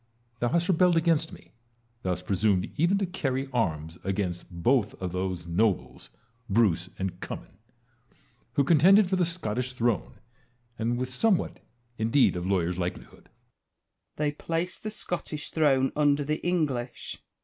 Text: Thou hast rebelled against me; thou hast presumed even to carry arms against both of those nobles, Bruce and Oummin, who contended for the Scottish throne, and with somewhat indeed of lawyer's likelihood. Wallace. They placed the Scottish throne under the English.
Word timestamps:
Thou 0.39 0.47
hast 0.49 0.67
rebelled 0.67 0.97
against 0.97 1.31
me; 1.31 1.51
thou 2.01 2.09
hast 2.09 2.25
presumed 2.25 2.71
even 2.75 2.97
to 2.97 3.05
carry 3.05 3.47
arms 3.53 3.99
against 4.03 4.49
both 4.49 4.99
of 4.99 5.11
those 5.11 5.45
nobles, 5.45 6.09
Bruce 6.49 6.89
and 6.97 7.19
Oummin, 7.19 7.59
who 8.53 8.63
contended 8.63 9.07
for 9.07 9.15
the 9.15 9.25
Scottish 9.25 9.73
throne, 9.73 10.19
and 10.79 10.97
with 10.97 11.13
somewhat 11.13 11.59
indeed 11.99 12.35
of 12.35 12.47
lawyer's 12.47 12.79
likelihood. 12.79 13.29
Wallace. 13.29 13.39
They 14.15 14.31
placed 14.31 14.81
the 14.81 14.89
Scottish 14.89 15.51
throne 15.51 15.91
under 15.95 16.23
the 16.23 16.43
English. 16.43 17.19